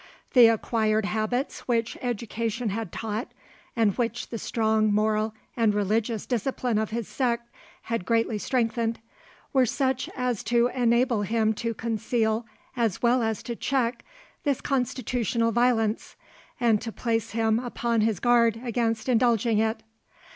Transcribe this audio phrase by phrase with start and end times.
[0.33, 3.31] The acquired habits which education had taught,
[3.75, 7.47] and which the strong moral and religious discipline of his sect
[7.83, 8.99] had greatly strengthened,
[9.53, 14.03] were such as to enable him to conceal, as well as to check,
[14.43, 16.15] this constitutional violence,
[16.59, 19.83] and to place him upon his guard against indulging it.